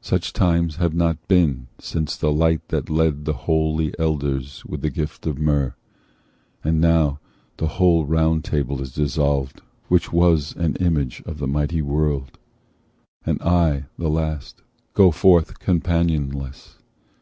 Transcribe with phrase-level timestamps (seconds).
[0.00, 0.92] Such times have
[1.28, 1.28] been
[1.76, 5.74] not since the light that led The holy Elders with the gift of myrrh.
[6.62, 7.20] But now
[7.58, 12.38] the whole ROUND TABLE is dissolved Which was an image of the mighty world;
[13.26, 14.62] And I, the last,
[14.94, 16.78] go forth companionless.